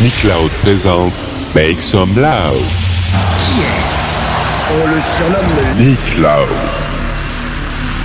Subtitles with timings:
[0.00, 1.12] Nick Loud présente
[1.54, 2.58] Make Some Loud.
[2.58, 4.02] Qui est-ce?
[4.74, 5.78] On le surnomme.
[5.78, 6.50] Nick Loud.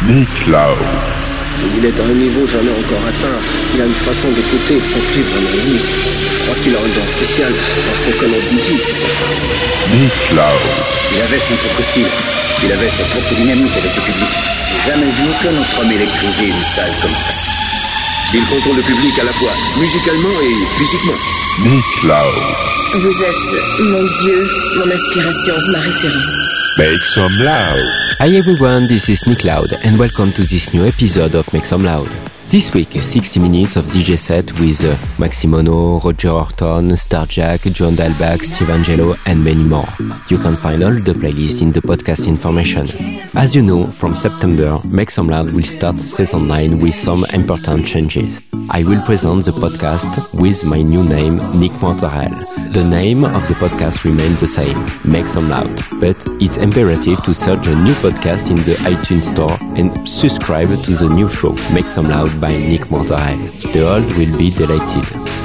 [0.07, 0.85] Nick Loud.
[1.77, 3.41] Il est à un niveau jamais encore atteint.
[3.73, 5.81] Il a une façon d'écouter sans plus vraiment unique.
[5.81, 9.25] Je crois qu'il a un don spécial parce qu'on connaît Didi, c'est pour ça.
[9.91, 10.63] Nick Loud.
[11.15, 12.11] Il avait son propre style.
[12.63, 14.33] Il avait sa propre dynamique avec le public.
[14.69, 17.48] J'ai jamais vu aucun autre homme électriser une salle comme ça.
[18.31, 21.17] Il contrôle le public à la fois musicalement et physiquement.
[21.63, 23.01] Nick Loud.
[23.01, 24.47] Vous êtes mon Dieu,
[24.77, 26.77] mon inspiration, ma référence.
[26.77, 27.85] Make Some Loud.
[28.19, 31.83] Hi everyone, this is Nick Loud and welcome to this new episode of Make Some
[31.83, 32.07] Loud.
[32.49, 38.41] This week, 60 minutes of DJ set with uh, Maximono, Roger Horton, Starjack, John Dahlbäck,
[38.41, 39.85] Steve Angello, and many more.
[40.29, 42.87] You can find all the playlists in the podcast information.
[43.35, 47.85] As you know, from September, Make Some Loud will start season 9 with some important
[47.85, 48.41] changes.
[48.71, 52.29] I will present the podcast with my new name, Nick Monterel.
[52.73, 57.33] The name of the podcast remains the same, Make Some Loud, but it's imperative to
[57.33, 61.87] search a new podcast in the iTunes Store and subscribe to the new show, Make
[61.87, 63.37] Some Loud by Nick Monterel.
[63.73, 65.03] The old will be deleted.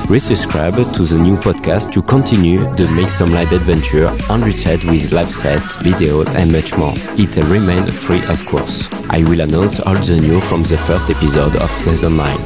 [0.09, 5.29] Resubscribe to the new podcast to continue the Make Some Loud adventure enriched with live
[5.29, 6.93] sets, videos and much more.
[7.19, 8.89] It remains free of course.
[9.11, 12.37] I will announce all the new from the first episode of season 9.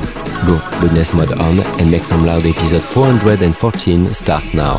[0.47, 4.77] Go, goodness mode on and Make Some Loud episode 414 start now.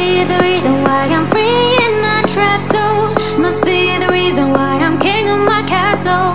[0.00, 3.12] be the reason why I'm free in my trap zone.
[3.44, 6.30] Must be the reason why I'm king of my castle.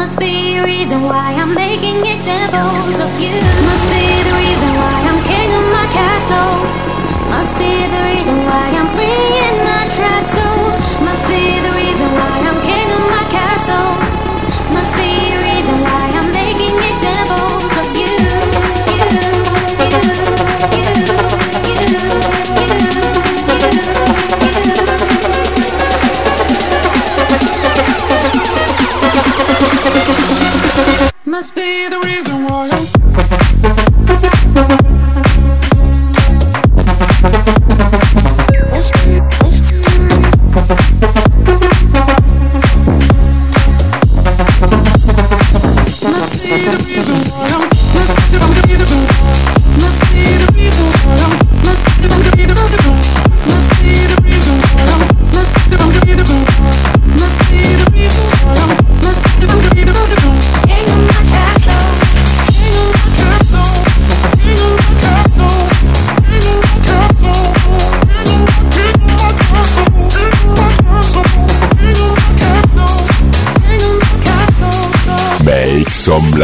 [0.00, 3.34] Must be the reason why I'm making examples of you.
[3.70, 6.54] Must be the reason why I'm king of my castle.
[7.34, 10.74] Must be the reason why I'm free in my trap zone.
[11.08, 13.90] Must be the reason why I'm king of my castle.
[14.76, 15.25] Must be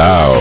[0.02, 0.31] Down.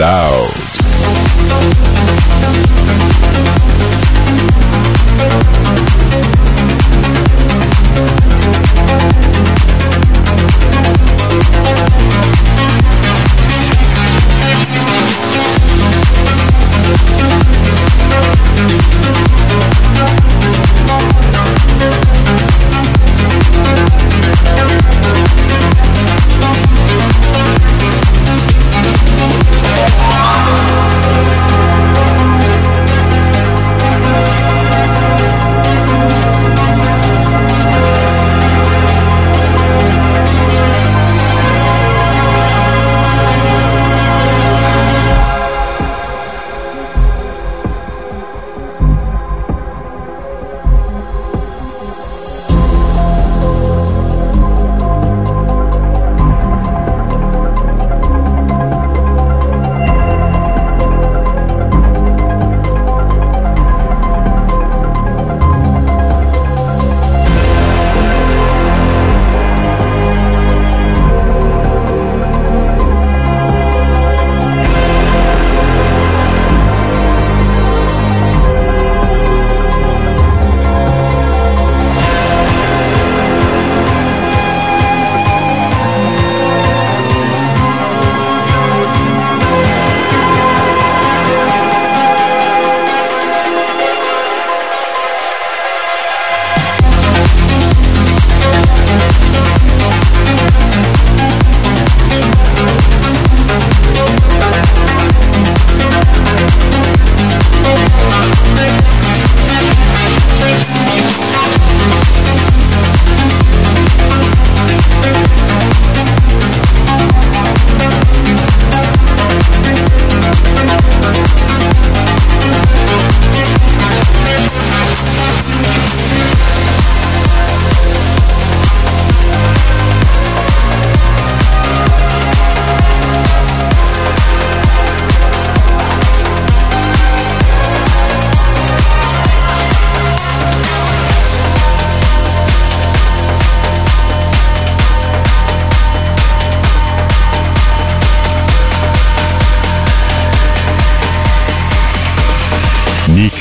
[0.00, 0.59] Loud.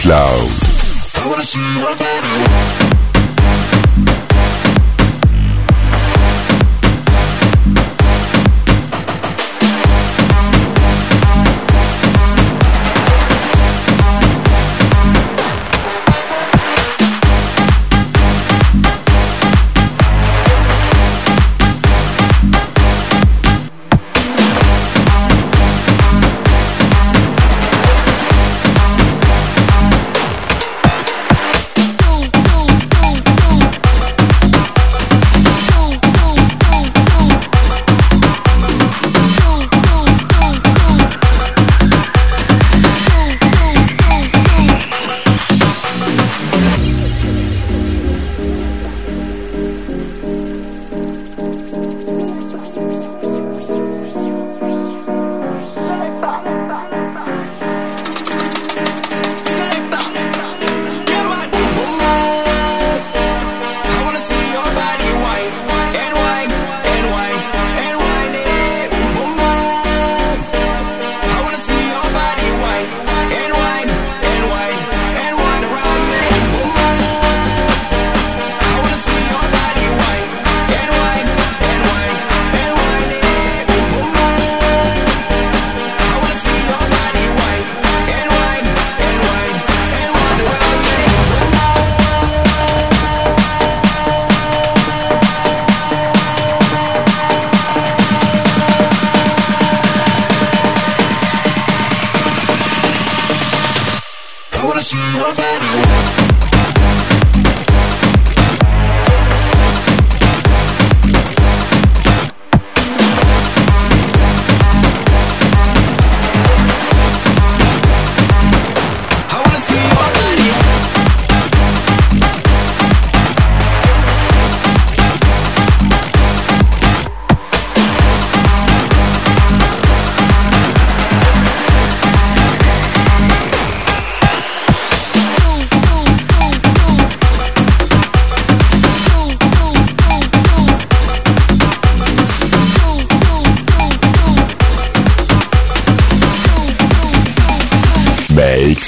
[0.10, 0.60] Cloud.
[104.60, 106.19] I wanna see your body.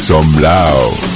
[0.02, 1.11] Some loud.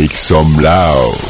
[0.00, 1.27] Make some loud.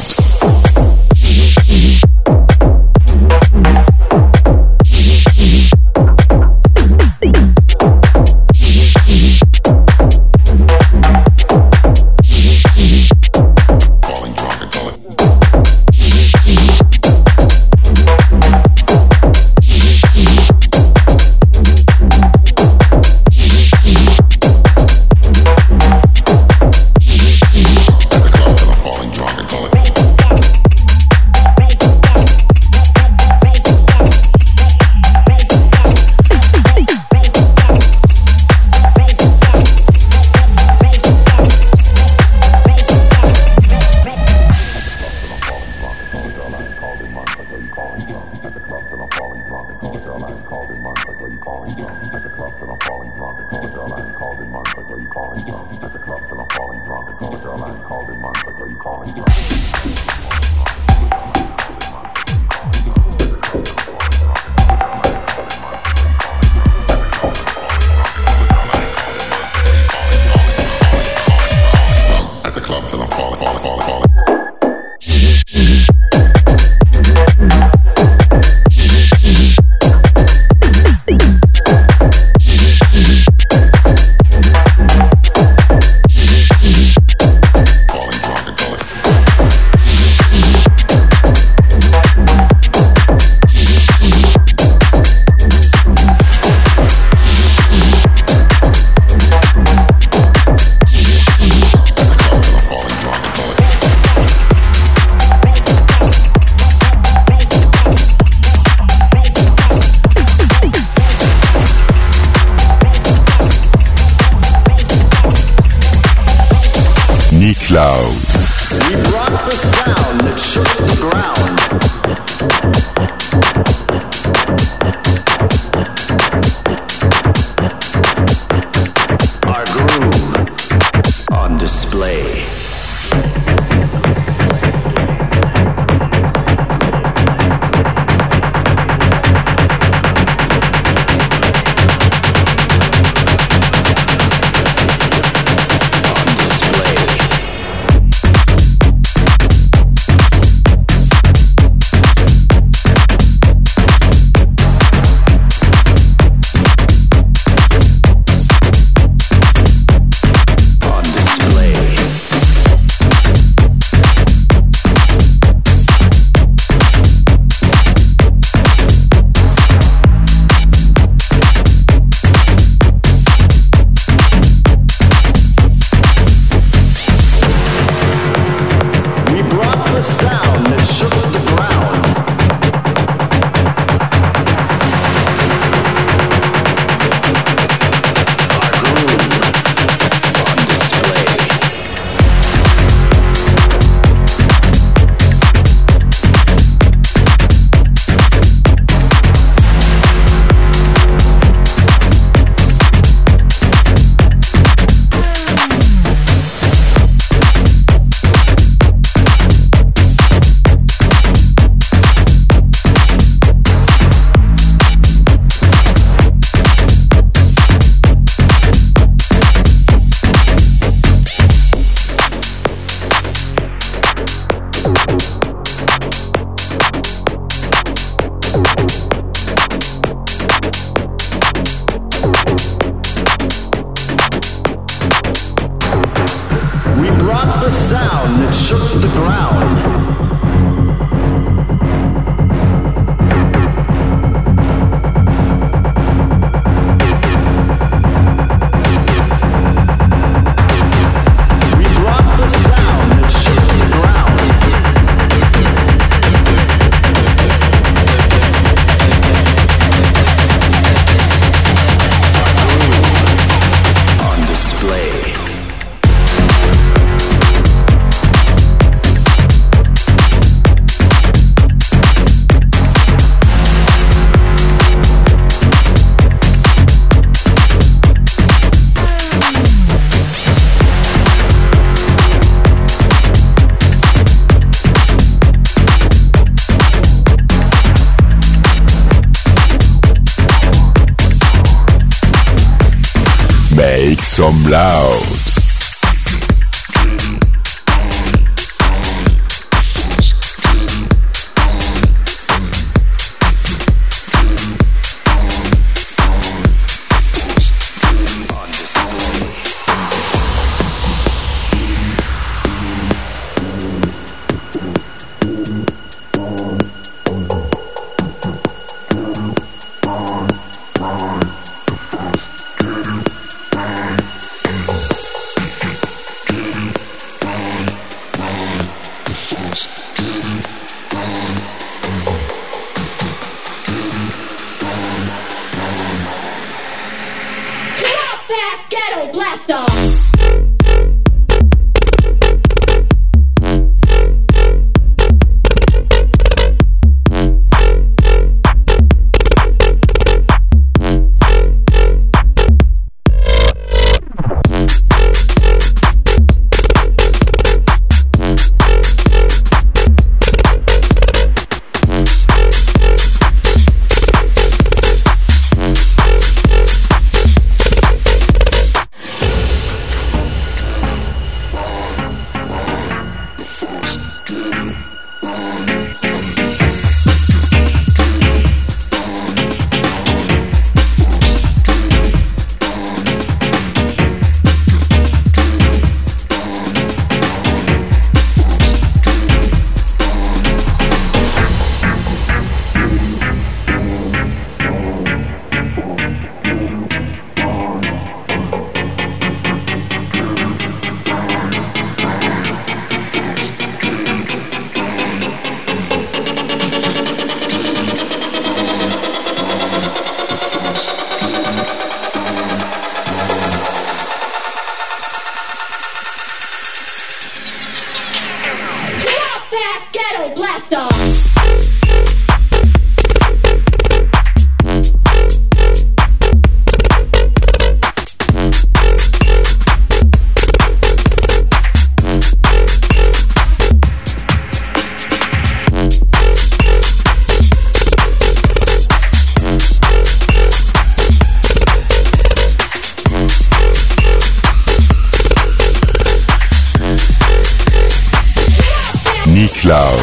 [449.89, 450.18] Some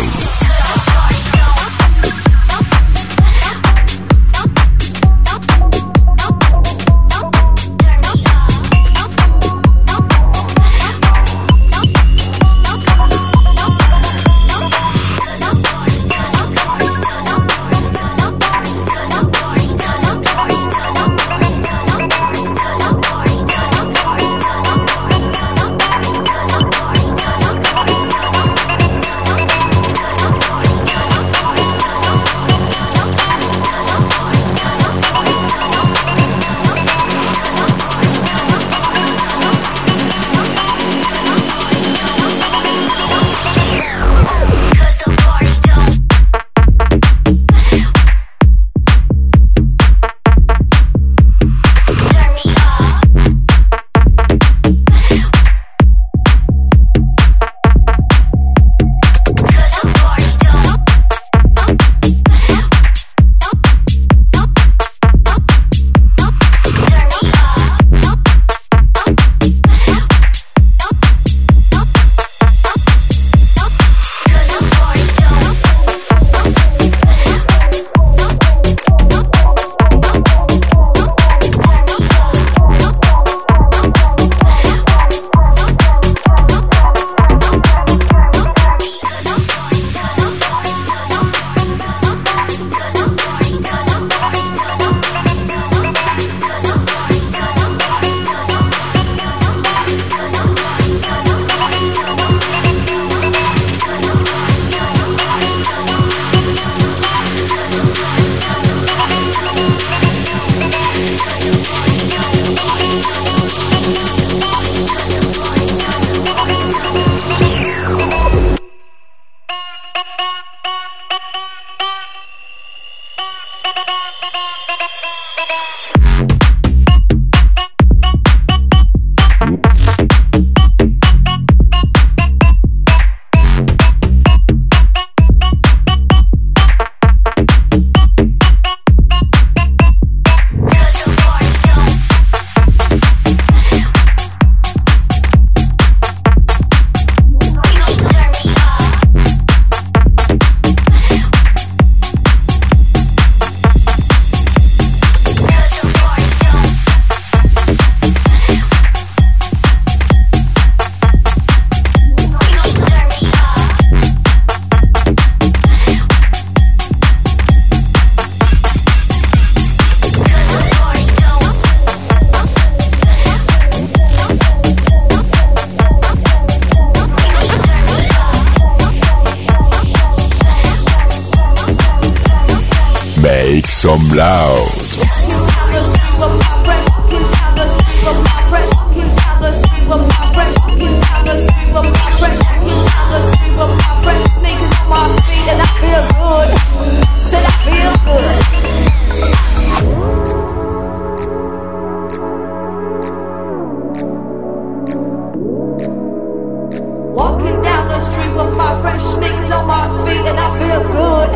[207.16, 211.30] Walking down the street with my fresh sneakers on my feet, and I feel good.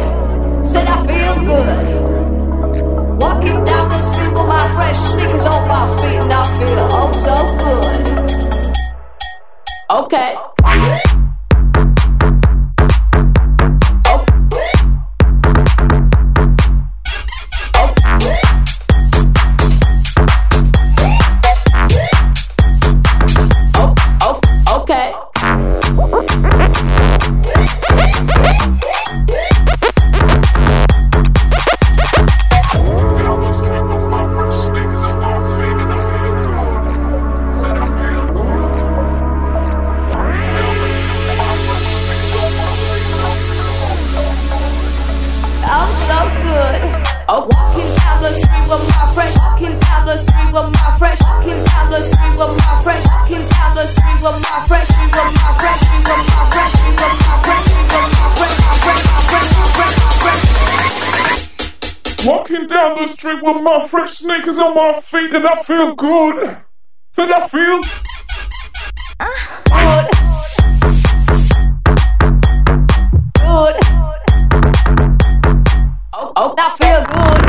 [0.66, 1.89] Said I feel good.
[3.22, 7.12] Walking down the street with my fresh sneakers on my feet, and I feel oh
[7.24, 8.20] so good.
[10.05, 11.20] Okay.
[63.55, 66.57] With my fresh sneakers on my feet and I feel good.
[67.12, 67.80] Said I feel
[69.70, 70.07] Good.
[73.34, 73.76] Good.
[76.12, 77.05] Oh, oh, I feel.
[77.05, 77.39] Good.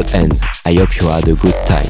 [0.00, 0.40] Episode ends.
[0.64, 1.88] I hope you had a good time.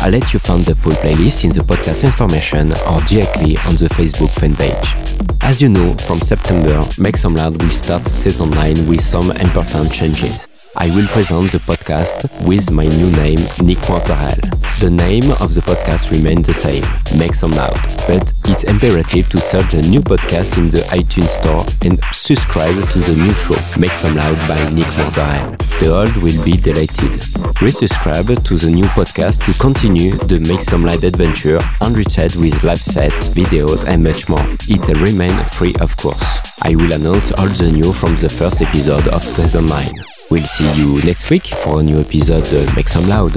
[0.00, 3.88] I'll let you find the full playlist in the podcast information or directly on the
[3.90, 4.94] Facebook fan page.
[5.42, 9.92] As you know, from September, Make Some Loud will start season 9 with some important
[9.92, 10.46] changes.
[10.76, 14.38] I will present the podcast with my new name, Nick Wanterhall.
[14.78, 16.84] The name of the podcast remains the same,
[17.18, 17.74] Make Some Loud,
[18.06, 22.98] but it's imperative to search the new podcast in the iTunes Store and subscribe to
[23.00, 25.58] the new show, Make Some Loud by Nick Wanterhall.
[25.80, 27.39] The old will be deleted.
[27.60, 32.64] Resubscribe to the new podcast to continue the Make Some Light adventure and enriched with
[32.64, 34.40] live sets, videos and much more.
[34.66, 36.24] It remain free of course.
[36.62, 39.90] I will announce all the new from the first episode of season 9.
[40.30, 43.34] We'll see you next week for a new episode uh, Make Some Loud.